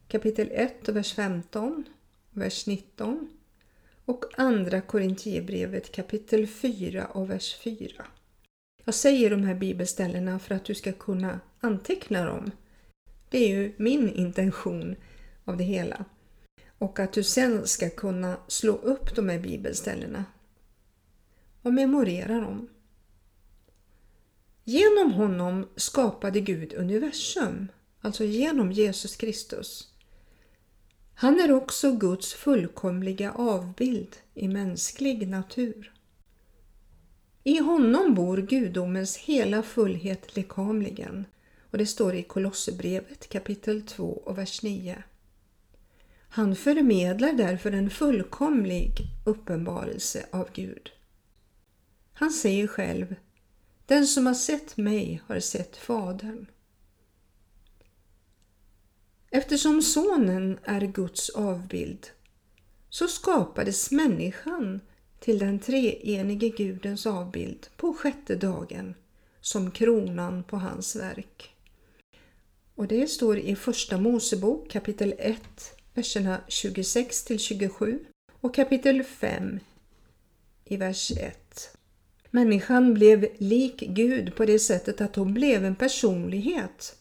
kapitel 0.09 0.51
1 0.53 0.89
och 0.89 0.97
vers 0.97 1.15
15 1.15 1.85
vers 2.31 2.67
19 2.67 3.40
och 4.11 4.25
Andra 4.37 4.81
Korintierbrevet 4.81 5.93
kapitel 5.93 6.47
4 6.47 7.07
och 7.07 7.31
vers 7.31 7.57
4. 7.57 8.07
Jag 8.85 8.95
säger 8.95 9.31
de 9.31 9.45
här 9.45 9.55
bibelställena 9.55 10.39
för 10.39 10.55
att 10.55 10.65
du 10.65 10.75
ska 10.75 10.93
kunna 10.93 11.41
anteckna 11.61 12.25
dem. 12.25 12.51
Det 13.29 13.39
är 13.39 13.49
ju 13.49 13.75
min 13.77 14.09
intention 14.09 14.97
av 15.45 15.57
det 15.57 15.65
hela. 15.65 16.05
Och 16.79 16.99
att 16.99 17.13
du 17.13 17.23
sen 17.23 17.67
ska 17.67 17.91
kunna 17.91 18.37
slå 18.49 18.73
upp 18.73 19.17
de 19.17 19.29
här 19.29 19.39
bibelställena 19.39 20.25
och 21.63 21.75
memorera 21.75 22.41
dem. 22.41 22.69
Genom 24.65 25.13
honom 25.13 25.69
skapade 25.77 26.41
Gud 26.41 26.75
universum, 26.75 27.69
alltså 28.01 28.25
genom 28.25 28.73
Jesus 28.73 29.17
Kristus. 29.17 29.90
Han 31.21 31.41
är 31.41 31.53
också 31.53 31.93
Guds 31.93 32.35
fullkomliga 32.35 33.33
avbild 33.33 34.17
i 34.35 34.49
mänsklig 34.49 35.29
natur. 35.29 35.93
I 37.45 37.59
honom 37.59 38.15
bor 38.15 38.37
gudomens 38.37 39.17
hela 39.17 39.63
fullhet 39.63 40.37
lekamligen 40.37 41.25
och 41.71 41.79
det 41.79 41.87
står 41.87 42.15
i 42.15 42.23
Kolosserbrevet 42.23 43.29
kapitel 43.29 43.83
2 43.83 44.23
och 44.25 44.39
vers 44.39 44.63
9. 44.63 45.03
Han 46.29 46.57
förmedlar 46.57 47.33
därför 47.33 47.73
en 47.73 47.91
fullkomlig 47.91 48.93
uppenbarelse 49.25 50.27
av 50.31 50.49
Gud. 50.53 50.91
Han 52.13 52.31
säger 52.31 52.67
själv 52.67 53.15
Den 53.87 54.07
som 54.07 54.27
har 54.27 54.35
sett 54.35 54.77
mig 54.77 55.23
har 55.27 55.41
sett 55.41 55.77
Fadern. 55.77 56.47
Eftersom 59.33 59.83
Sonen 59.83 60.59
är 60.65 60.81
Guds 60.81 61.31
avbild 61.31 62.07
så 62.89 63.09
skapades 63.09 63.91
människan 63.91 64.81
till 65.21 65.39
den 65.39 65.59
treenige 65.59 66.49
Gudens 66.49 67.07
avbild 67.07 67.67
på 67.77 67.95
sjätte 67.95 68.37
dagen 68.37 68.95
som 69.41 69.71
kronan 69.71 70.45
på 70.45 70.57
hans 70.57 70.97
verk. 70.97 71.55
Och 72.75 72.87
det 72.87 73.07
står 73.07 73.39
i 73.39 73.57
Första 73.57 73.99
Mosebok 73.99 74.71
kapitel 74.71 75.15
1, 75.19 75.43
verserna 75.95 76.41
26 76.49 77.25
till 77.25 77.39
27 77.39 78.05
och 78.41 78.55
kapitel 78.55 79.03
5 79.03 79.61
i 80.65 80.77
vers 80.77 81.11
1. 81.11 81.77
Människan 82.31 82.95
blev 82.95 83.27
lik 83.39 83.81
Gud 83.81 84.37
på 84.37 84.45
det 84.45 84.59
sättet 84.59 85.01
att 85.01 85.17
hon 85.17 85.35
blev 85.35 85.65
en 85.65 85.77
personlighet 85.77 87.00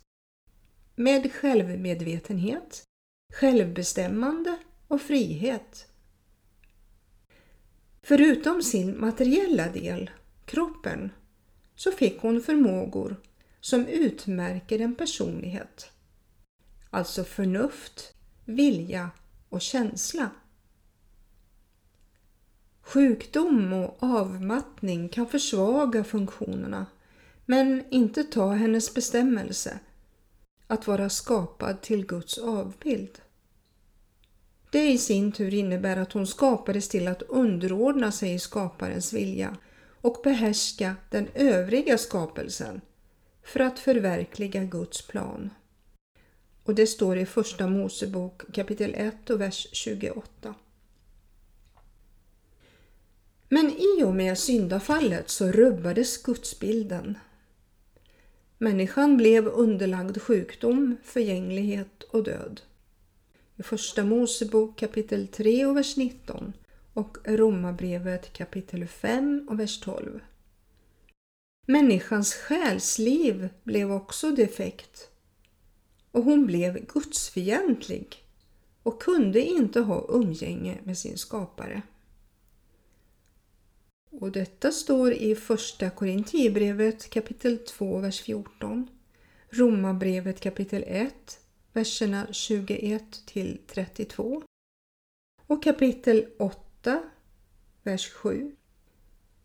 med 1.00 1.34
självmedvetenhet, 1.34 2.84
självbestämmande 3.34 4.58
och 4.88 5.02
frihet. 5.02 5.88
Förutom 8.02 8.64
sin 8.64 9.00
materiella 9.00 9.68
del, 9.68 10.10
kroppen, 10.46 11.12
så 11.76 11.92
fick 11.92 12.22
hon 12.22 12.42
förmågor 12.42 13.16
som 13.60 13.86
utmärker 13.86 14.80
en 14.80 14.96
personlighet. 14.96 15.92
Alltså 16.90 17.24
förnuft, 17.24 18.14
vilja 18.46 19.10
och 19.50 19.62
känsla. 19.62 20.30
Sjukdom 22.82 23.74
och 23.74 24.04
avmattning 24.04 25.10
kan 25.10 25.28
försvaga 25.28 26.04
funktionerna 26.04 26.86
men 27.46 27.84
inte 27.90 28.24
ta 28.24 28.52
hennes 28.52 28.94
bestämmelse 28.94 29.80
att 30.70 30.88
vara 30.88 31.10
skapad 31.10 31.82
till 31.82 32.06
Guds 32.06 32.38
avbild. 32.38 33.22
Det 34.72 34.92
i 34.92 34.98
sin 34.98 35.32
tur 35.32 35.54
innebär 35.54 35.98
att 35.98 36.14
hon 36.14 36.28
skapades 36.28 36.90
till 36.90 37.08
att 37.08 37.22
underordna 37.22 38.12
sig 38.12 38.40
skaparens 38.40 39.14
vilja 39.14 39.58
och 40.02 40.22
behärska 40.24 40.96
den 41.10 41.28
övriga 41.34 41.98
skapelsen 41.98 42.82
för 43.44 43.60
att 43.60 43.80
förverkliga 43.80 44.64
Guds 44.64 45.08
plan. 45.08 45.50
Och 46.64 46.76
det 46.76 46.88
står 46.88 47.18
i 47.18 47.26
Första 47.26 47.68
Mosebok 47.68 48.52
kapitel 48.54 48.96
1 48.96 49.30
och 49.30 49.42
vers 49.42 49.68
28. 49.72 50.56
Men 53.50 53.70
i 53.70 54.04
och 54.04 54.16
med 54.16 54.38
syndafallet 54.38 55.30
så 55.30 55.52
rubbades 55.52 56.24
gudsbilden. 56.24 57.18
Människan 58.62 59.18
blev 59.18 59.48
underlagd 59.48 60.22
sjukdom, 60.22 60.98
förgänglighet 61.04 62.04
och 62.04 62.24
död. 62.24 62.62
I 63.56 63.64
Första 63.64 64.04
Mosebok 64.04 64.80
kapitel 64.80 65.28
3 65.28 65.66
och 65.66 65.78
vers 65.78 65.98
19 65.98 66.54
och 66.94 67.18
Romarbrevet 67.26 68.34
kapitel 68.34 68.88
5 68.88 69.48
och 69.50 69.60
vers 69.60 69.80
12. 69.80 70.20
Människans 71.68 72.34
själsliv 72.34 73.50
blev 73.64 73.92
också 73.92 74.32
defekt 74.32 75.10
och 76.12 76.24
hon 76.24 76.46
blev 76.46 76.86
gudsfientlig 76.86 78.24
och 78.84 79.02
kunde 79.02 79.42
inte 79.42 79.80
ha 79.80 80.06
umgänge 80.10 80.78
med 80.84 80.98
sin 80.98 81.18
skapare. 81.18 81.82
Och 84.10 84.32
detta 84.32 84.72
står 84.72 85.14
i 85.14 85.36
Första 85.36 85.90
Korintierbrevet 85.90 87.10
kapitel 87.10 87.58
2, 87.58 87.98
vers 87.98 88.22
14, 88.22 88.88
Romarbrevet 89.50 90.40
kapitel 90.40 90.84
1, 90.88 91.40
verserna 91.74 92.28
21 92.32 93.26
till 93.26 93.60
32 93.68 94.44
och 95.48 95.64
kapitel 95.64 96.26
8, 96.40 97.04
vers 97.84 98.10
7. 98.12 98.56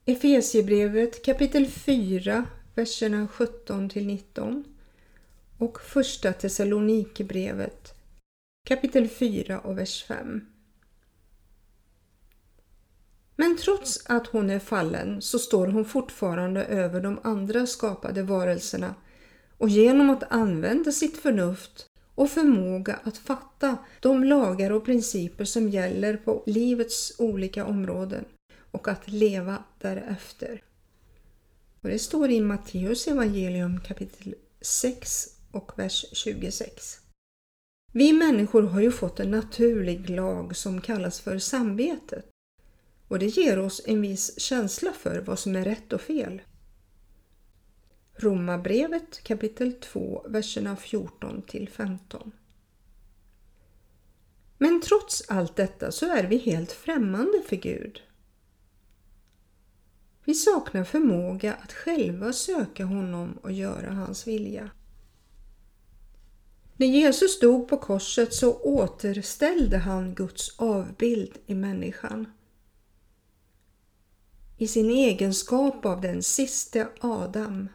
Efesiebrevet 0.05 1.25
kapitel 1.25 1.67
4, 1.67 2.47
verserna 2.75 3.29
17 3.29 3.89
till 3.89 4.07
19 4.07 4.65
och 5.59 5.81
Första 5.81 6.33
Thessalonikerbrevet 6.33 7.95
kapitel 8.69 9.09
4 9.09 9.61
och 9.61 9.79
vers 9.79 10.05
5. 10.05 10.54
Men 13.37 13.57
trots 13.57 14.07
att 14.07 14.27
hon 14.27 14.51
är 14.51 14.59
fallen 14.59 15.23
så 15.23 15.39
står 15.39 15.67
hon 15.67 15.85
fortfarande 15.85 16.65
över 16.65 17.01
de 17.01 17.19
andra 17.23 17.67
skapade 17.67 18.23
varelserna 18.23 18.95
och 19.59 19.69
genom 19.69 20.11
att 20.11 20.33
använda 20.33 20.93
sitt 20.93 21.17
förnuft 21.17 21.87
och 22.15 22.31
förmåga 22.31 23.01
att 23.05 23.19
fatta 23.19 23.77
de 24.01 24.25
lagar 24.25 24.71
och 24.71 24.85
principer 24.85 25.45
som 25.45 25.69
gäller 25.69 26.17
på 26.17 26.43
livets 26.47 27.13
olika 27.19 27.67
områden 27.67 28.25
och 28.71 28.89
att 28.89 29.09
leva 29.09 29.65
därefter. 29.81 30.63
Och 31.81 31.89
det 31.89 31.99
står 31.99 32.31
i 32.31 32.41
Matteus 32.41 33.07
evangelium 33.07 33.81
kapitel 33.81 34.35
6 34.61 35.27
och 35.51 35.79
vers 35.79 36.05
26. 36.13 36.99
Vi 37.93 38.13
människor 38.13 38.63
har 38.63 38.81
ju 38.81 38.91
fått 38.91 39.21
en 39.21 39.31
naturlig 39.31 40.11
lag 40.11 40.57
som 40.57 40.81
kallas 40.81 41.21
för 41.21 41.39
samvetet 41.39 42.34
och 43.09 43.19
det 43.19 43.27
ger 43.27 43.59
oss 43.59 43.83
en 43.85 44.01
viss 44.01 44.41
känsla 44.41 44.93
för 44.93 45.21
vad 45.21 45.39
som 45.39 45.57
är 45.57 45.65
rätt 45.65 45.93
och 45.93 46.01
fel. 46.01 46.43
Romarbrevet 48.17 49.25
kapitel 49.25 49.73
2, 49.73 50.27
verserna 50.29 50.77
14 50.77 51.43
till 51.43 51.69
15. 51.69 52.33
Men 54.59 54.81
trots 54.81 55.25
allt 55.29 55.57
detta 55.57 55.93
så 55.93 56.07
är 56.07 56.25
vi 56.25 56.37
helt 56.37 56.73
främmande 56.73 57.43
för 57.49 57.57
Gud. 57.57 58.03
Vi 60.25 60.35
saknar 60.35 60.85
förmåga 60.85 61.55
att 61.55 61.73
själva 61.73 62.33
söka 62.33 62.85
honom 62.85 63.39
och 63.43 63.53
göra 63.53 63.91
hans 63.93 64.27
vilja. 64.27 64.71
När 66.77 66.87
Jesus 66.87 67.41
dog 67.41 67.69
på 67.69 67.77
korset 67.77 68.35
så 68.35 68.61
återställde 68.61 69.79
han 69.79 70.15
Guds 70.15 70.59
avbild 70.59 71.39
i 71.47 71.55
människan 71.55 72.27
i 74.57 74.69
sin 74.69 74.91
egenskap 74.91 75.87
av 75.87 76.01
den 76.01 76.23
siste 76.23 76.89
Adam. 77.01 77.69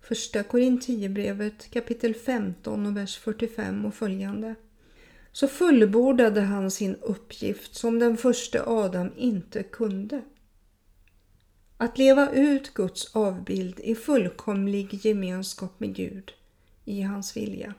Första 0.00 0.42
Korintierbrevet 0.42 1.70
kapitel 1.70 2.14
15 2.14 2.86
och 2.86 2.96
vers 2.96 3.18
45 3.18 3.84
och 3.84 3.94
följande. 3.94 4.54
Så 5.32 5.48
fullbordade 5.48 6.40
han 6.40 6.70
sin 6.70 6.94
uppgift 6.94 7.74
som 7.74 7.98
den 7.98 8.16
första 8.16 8.66
Adam 8.66 9.10
inte 9.16 9.62
kunde. 9.62 10.22
Att 11.76 11.98
leva 11.98 12.32
ut 12.32 12.74
Guds 12.74 13.16
avbild 13.16 13.80
i 13.80 13.94
fullkomlig 13.94 15.06
gemenskap 15.06 15.80
med 15.80 15.94
Gud 15.94 16.32
i 16.84 17.02
hans 17.02 17.36
vilja. 17.36 17.74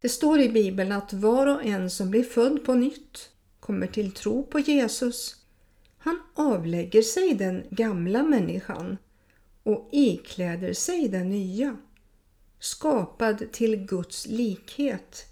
Det 0.00 0.08
står 0.08 0.40
i 0.40 0.48
Bibeln 0.48 0.92
att 0.92 1.12
var 1.12 1.46
och 1.46 1.64
en 1.64 1.90
som 1.90 2.10
blir 2.10 2.22
född 2.22 2.64
på 2.64 2.74
nytt 2.74 3.30
kommer 3.60 3.86
till 3.86 4.12
tro 4.12 4.46
på 4.46 4.58
Jesus, 4.58 5.36
han 5.98 6.20
avlägger 6.34 7.02
sig 7.02 7.34
den 7.34 7.64
gamla 7.70 8.22
människan 8.22 8.96
och 9.62 9.88
ikläder 9.92 10.72
sig 10.72 11.08
den 11.08 11.28
nya, 11.28 11.76
skapad 12.58 13.52
till 13.52 13.76
Guds 13.76 14.26
likhet 14.26 15.26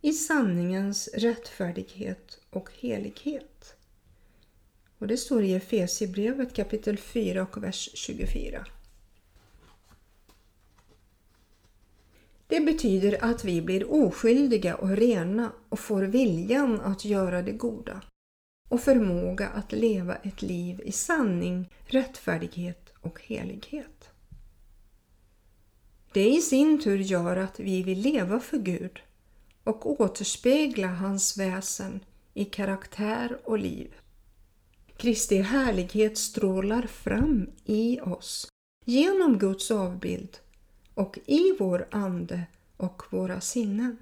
i 0.00 0.12
sanningens 0.12 1.08
rättfärdighet 1.14 2.38
och 2.50 2.70
helighet. 2.80 3.74
Och 4.98 5.06
Det 5.06 5.16
står 5.16 5.44
i 5.44 5.54
Efesierbrevet 5.54 6.54
kapitel 6.54 6.96
4 6.98 7.42
och 7.42 7.62
vers 7.62 7.90
24. 7.94 8.66
Det 12.50 12.60
betyder 12.60 13.24
att 13.24 13.44
vi 13.44 13.62
blir 13.62 13.92
oskyldiga 13.92 14.74
och 14.76 14.88
rena 14.88 15.52
och 15.68 15.78
får 15.78 16.02
viljan 16.02 16.80
att 16.80 17.04
göra 17.04 17.42
det 17.42 17.52
goda 17.52 18.02
och 18.68 18.80
förmåga 18.80 19.48
att 19.48 19.72
leva 19.72 20.14
ett 20.14 20.42
liv 20.42 20.80
i 20.84 20.92
sanning, 20.92 21.72
rättfärdighet 21.84 22.92
och 23.00 23.20
helighet. 23.22 24.08
Det 26.12 26.28
i 26.28 26.40
sin 26.40 26.82
tur 26.82 26.98
gör 26.98 27.36
att 27.36 27.60
vi 27.60 27.82
vill 27.82 28.00
leva 28.00 28.40
för 28.40 28.58
Gud 28.58 29.00
och 29.64 30.00
återspegla 30.00 30.88
hans 30.88 31.38
väsen 31.38 32.00
i 32.34 32.44
karaktär 32.44 33.38
och 33.44 33.58
liv. 33.58 33.94
Kristi 34.96 35.38
härlighet 35.38 36.18
strålar 36.18 36.82
fram 36.82 37.50
i 37.64 38.00
oss 38.00 38.48
genom 38.84 39.38
Guds 39.38 39.70
avbild 39.70 40.38
och 41.00 41.18
i 41.26 41.56
vår 41.58 41.88
ande 41.90 42.46
och 42.76 43.02
våra 43.10 43.40
sinnen. 43.40 43.98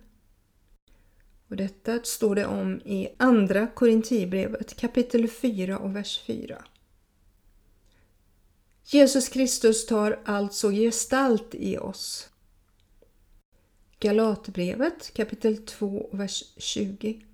Och 1.48 1.56
detta 1.56 2.00
står 2.02 2.34
det 2.34 2.46
om 2.46 2.80
i 2.80 3.08
Andra 3.16 3.66
Korintierbrevet 3.66 4.76
kapitel 4.76 5.28
4 5.28 5.78
och 5.78 5.96
vers 5.96 6.20
4. 6.26 6.64
Jesus 8.84 9.28
Kristus 9.28 9.86
tar 9.86 10.20
alltså 10.24 10.70
gestalt 10.70 11.54
i 11.54 11.78
oss. 11.78 12.28
Galatbrevet 14.00 15.14
kapitel 15.14 15.56
2 15.56 16.08
vers 16.12 16.44
20 16.56 17.26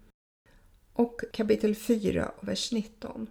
och 0.92 1.20
kapitel 1.32 1.74
4 1.74 2.32
vers 2.40 2.72
19. 2.72 3.26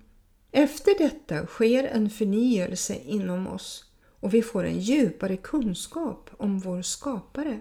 Efter 0.52 0.98
detta 0.98 1.46
sker 1.46 1.84
en 1.84 2.10
förnyelse 2.10 2.96
inom 3.06 3.48
oss 3.48 3.93
och 4.24 4.34
vi 4.34 4.42
får 4.42 4.64
en 4.64 4.80
djupare 4.80 5.38
kunskap 5.38 6.30
om 6.38 6.60
vår 6.60 6.82
skapare. 6.82 7.60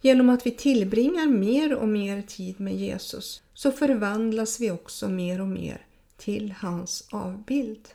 Genom 0.00 0.28
att 0.28 0.46
vi 0.46 0.50
tillbringar 0.50 1.26
mer 1.26 1.74
och 1.74 1.88
mer 1.88 2.22
tid 2.22 2.60
med 2.60 2.76
Jesus 2.76 3.42
så 3.54 3.72
förvandlas 3.72 4.60
vi 4.60 4.70
också 4.70 5.08
mer 5.08 5.40
och 5.40 5.48
mer 5.48 5.86
till 6.16 6.52
hans 6.52 7.08
avbild. 7.12 7.88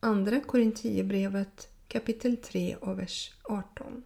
Andra 0.00 0.40
Korintierbrevet 0.40 1.68
kapitel 1.88 2.36
3 2.36 2.76
och 2.76 2.98
vers 2.98 3.34
18. 3.42 4.04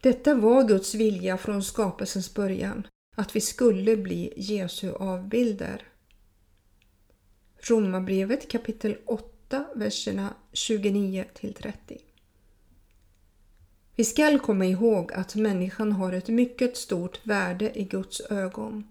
Detta 0.00 0.34
var 0.34 0.68
Guds 0.68 0.94
vilja 0.94 1.38
från 1.38 1.62
skapelsens 1.62 2.34
början, 2.34 2.86
att 3.16 3.36
vi 3.36 3.40
skulle 3.40 3.96
bli 3.96 4.32
Jesu 4.36 4.92
avbilder. 4.92 5.88
Romarbrevet 7.56 8.50
kapitel 8.50 8.96
8 9.06 9.33
8, 9.48 9.64
verserna 9.74 10.34
29 10.52 11.24
till 11.34 11.54
30. 11.54 11.98
Vi 13.96 14.04
skall 14.04 14.40
komma 14.40 14.66
ihåg 14.66 15.12
att 15.12 15.34
människan 15.34 15.92
har 15.92 16.12
ett 16.12 16.28
mycket 16.28 16.76
stort 16.76 17.26
värde 17.26 17.78
i 17.78 17.84
Guds 17.84 18.20
ögon. 18.20 18.88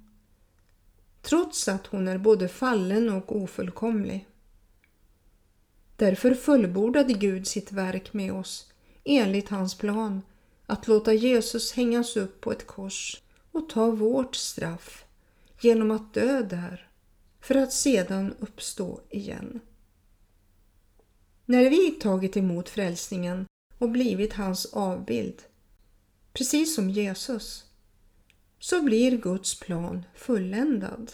Trots 1.21 1.67
att 1.67 1.87
hon 1.87 2.07
är 2.07 2.17
både 2.17 2.47
fallen 2.47 3.09
och 3.09 3.35
ofullkomlig. 3.35 4.27
Därför 5.95 6.33
fullbordade 6.33 7.13
Gud 7.13 7.47
sitt 7.47 7.71
verk 7.71 8.13
med 8.13 8.33
oss 8.33 8.71
enligt 9.03 9.49
hans 9.49 9.77
plan 9.77 10.21
att 10.65 10.87
låta 10.87 11.13
Jesus 11.13 11.73
hängas 11.73 12.17
upp 12.17 12.41
på 12.41 12.51
ett 12.51 12.67
kors 12.67 13.21
och 13.51 13.69
ta 13.69 13.91
vårt 13.91 14.35
straff 14.35 15.05
genom 15.61 15.91
att 15.91 16.13
dö 16.13 16.41
där 16.41 16.87
för 17.41 17.55
att 17.55 17.73
sedan 17.73 18.33
uppstå 18.39 19.01
igen. 19.09 19.59
När 21.45 21.69
vi 21.69 21.91
tagit 21.91 22.37
emot 22.37 22.69
frälsningen 22.69 23.45
och 23.77 23.89
blivit 23.89 24.33
hans 24.33 24.65
avbild, 24.65 25.41
precis 26.33 26.75
som 26.75 26.89
Jesus, 26.89 27.65
så 28.59 28.81
blir 28.81 29.17
Guds 29.17 29.59
plan 29.59 30.03
fulländad. 30.15 31.11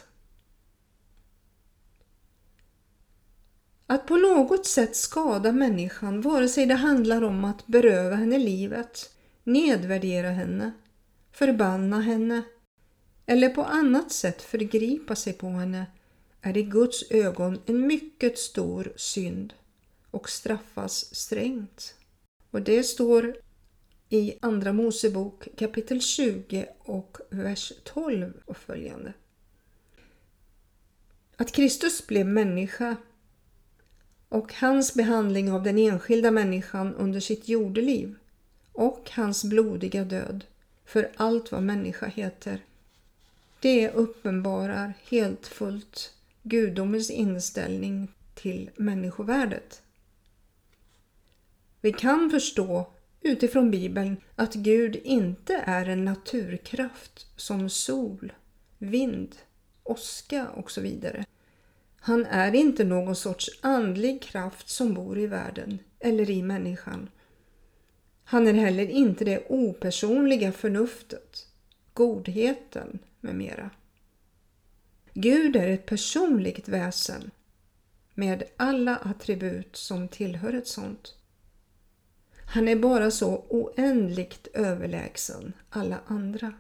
Att 3.88 4.08
på 4.08 4.16
något 4.16 4.66
sätt 4.66 4.96
skada 4.96 5.52
människan, 5.52 6.22
vare 6.22 6.48
sig 6.48 6.66
det 6.66 6.76
handlar 6.76 7.22
om 7.22 7.46
att 7.46 7.68
beröva 7.68 8.16
henne 8.16 8.38
livet, 8.38 9.16
nedvärdera 9.44 10.30
henne, 10.30 10.72
förbanna 11.32 12.02
henne 12.02 12.44
eller 13.26 13.50
på 13.50 13.64
annat 13.64 14.12
sätt 14.12 14.42
förgripa 14.42 15.16
sig 15.16 15.34
på 15.34 15.48
henne, 15.48 15.86
är 16.42 16.58
i 16.58 16.64
Guds 16.64 17.12
ögon 17.12 17.60
en 17.66 17.88
mycket 17.88 18.40
stor 18.40 18.94
synd 18.96 19.54
och 20.12 20.30
straffas 20.30 21.16
strängt. 21.16 21.96
Och 22.52 22.62
det 22.62 22.84
står 22.84 23.36
i 24.10 24.34
Andra 24.40 24.74
Mosebok 24.74 25.48
kapitel 25.58 26.02
20 26.02 26.68
och 26.80 27.18
vers 27.30 27.74
12 27.84 28.34
och 28.46 28.58
följande. 28.58 29.14
Att 31.36 31.52
Kristus 31.52 32.08
blev 32.08 32.26
människa 32.26 32.96
och 34.30 34.54
hans 34.54 34.94
behandling 34.94 35.52
av 35.52 35.64
den 35.64 35.78
enskilda 35.78 36.32
människan 36.32 36.96
under 36.96 37.20
sitt 37.20 37.48
jordeliv 37.48 38.16
och 38.72 39.10
hans 39.12 39.44
blodiga 39.44 40.04
död 40.04 40.46
för 40.86 41.12
allt 41.16 41.52
vad 41.52 41.64
människa 41.64 42.06
heter. 42.06 42.60
Det 43.60 43.90
uppenbarar 43.90 44.94
helt 45.10 45.48
fullt 45.48 46.14
gudomens 46.44 47.10
inställning 47.10 48.08
till 48.34 48.70
människovärdet. 48.76 49.82
Vi 51.82 51.94
kan 51.94 52.30
förstå 52.30 52.94
utifrån 53.22 53.72
Bibeln 53.72 54.18
att 54.36 54.54
Gud 54.54 54.96
inte 54.96 55.64
är 55.66 55.86
en 55.86 56.06
naturkraft 56.06 57.28
som 57.36 57.70
sol, 57.70 58.34
vind, 58.78 59.36
åska 59.84 60.50
och 60.50 60.72
så 60.72 60.82
vidare. 60.82 61.26
Han 62.00 62.26
är 62.26 62.56
inte 62.56 62.84
någon 62.84 63.16
sorts 63.16 63.50
andlig 63.62 64.22
kraft 64.22 64.70
som 64.70 64.94
bor 64.94 65.20
i 65.20 65.28
världen 65.28 65.80
eller 66.00 66.30
i 66.30 66.44
människan. 66.44 67.10
Han 68.24 68.48
är 68.48 68.54
heller 68.54 68.90
inte 68.90 69.26
det 69.26 69.46
opersonliga 69.50 70.52
förnuftet, 70.52 71.48
godheten 71.94 73.00
med 73.20 73.36
mera. 73.36 73.70
Gud 75.14 75.56
är 75.56 75.68
ett 75.68 75.86
personligt 75.86 76.68
väsen 76.68 77.32
med 78.14 78.44
alla 78.58 78.96
attribut 78.96 79.76
som 79.76 80.08
tillhör 80.08 80.54
ett 80.54 80.68
sånt. 80.68 81.16
Han 82.52 82.68
är 82.68 82.76
bara 82.76 83.12
så 83.12 83.46
oändligt 83.50 84.48
överlägsen 84.54 85.54
alla 85.70 86.02
andra. 86.06 86.54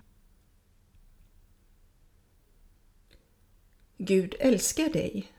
Gud 3.97 4.35
älskar 4.39 4.89
dig. 4.89 5.31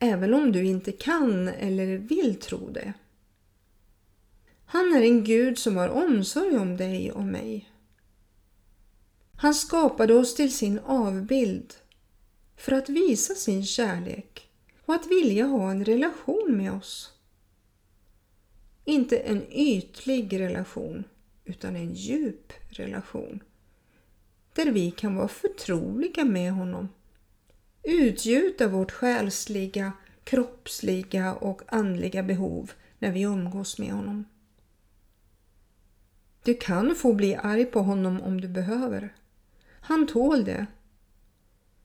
Även 0.00 0.34
om 0.34 0.52
du 0.52 0.64
inte 0.64 0.92
kan 0.92 1.48
eller 1.48 1.98
vill 1.98 2.40
tro 2.40 2.70
det. 2.70 2.92
Han 4.64 4.94
är 4.94 5.02
en 5.02 5.24
Gud 5.24 5.58
som 5.58 5.76
har 5.76 5.88
omsorg 5.88 6.56
om 6.56 6.76
dig 6.76 7.12
och 7.12 7.24
mig. 7.24 7.70
Han 9.36 9.54
skapade 9.54 10.14
oss 10.14 10.34
till 10.34 10.56
sin 10.56 10.78
avbild 10.78 11.74
för 12.56 12.72
att 12.72 12.88
visa 12.88 13.34
sin 13.34 13.64
kärlek 13.64 14.50
och 14.86 14.94
att 14.94 15.06
vilja 15.06 15.46
ha 15.46 15.70
en 15.70 15.84
relation 15.84 16.56
med 16.56 16.72
oss. 16.72 17.12
Inte 18.84 19.18
en 19.18 19.52
ytlig 19.52 20.40
relation 20.40 21.04
utan 21.44 21.76
en 21.76 21.94
djup 21.94 22.52
relation. 22.68 23.42
Där 24.54 24.72
vi 24.72 24.90
kan 24.90 25.16
vara 25.16 25.28
förtroliga 25.28 26.24
med 26.24 26.52
honom. 26.52 26.88
Utgjuta 27.82 28.68
vårt 28.68 28.90
själsliga, 28.90 29.92
kroppsliga 30.24 31.34
och 31.34 31.62
andliga 31.66 32.22
behov 32.22 32.72
när 32.98 33.12
vi 33.12 33.22
umgås 33.22 33.78
med 33.78 33.92
honom. 33.92 34.24
Du 36.44 36.54
kan 36.54 36.94
få 36.94 37.12
bli 37.12 37.34
arg 37.34 37.64
på 37.64 37.80
honom 37.80 38.20
om 38.20 38.40
du 38.40 38.48
behöver. 38.48 39.14
Han 39.80 40.06
tål 40.06 40.44
det. 40.44 40.66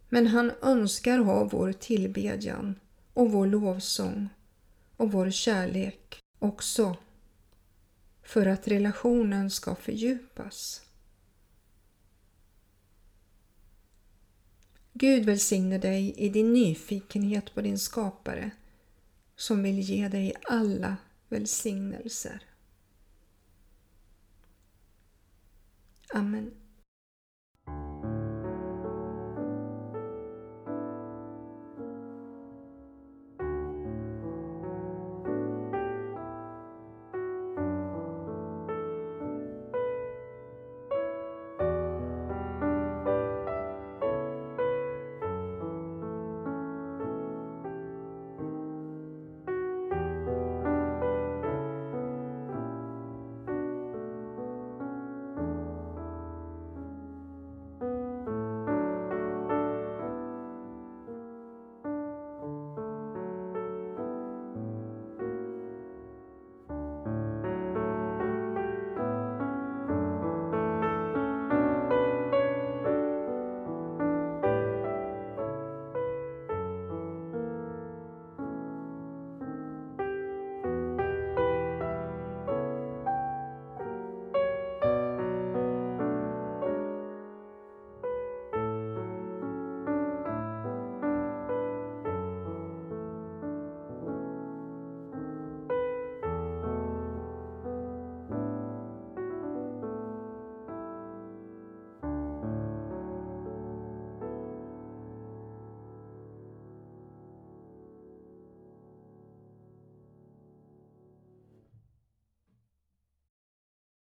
Men 0.10 0.28
han 0.28 0.52
önskar 0.62 1.20
ha 1.20 1.44
vår 1.44 1.72
tillbedjan 1.72 2.76
och 3.14 3.32
vår 3.32 3.48
lovsång 3.48 4.30
och 4.98 5.12
vår 5.12 5.32
kärlek 5.32 6.24
också 6.40 6.98
för 8.22 8.46
att 8.46 8.68
relationen 8.68 9.50
ska 9.50 9.76
fördjupas. 9.76 10.82
Gud 14.94 15.26
välsigne 15.26 15.78
dig 15.78 16.14
i 16.18 16.30
din 16.30 16.54
nyfikenhet 16.54 17.54
på 17.54 17.62
din 17.62 17.80
skapare 17.80 18.52
som 19.36 19.64
vill 19.64 19.80
ge 19.80 20.08
dig 20.08 20.34
alla 20.44 20.98
välsignelser. 21.30 22.44
Amen. 26.14 26.67